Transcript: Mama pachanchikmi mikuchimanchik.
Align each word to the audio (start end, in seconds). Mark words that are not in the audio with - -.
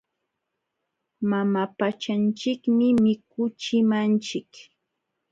Mama 1.29 1.63
pachanchikmi 1.79 2.87
mikuchimanchik. 3.03 4.49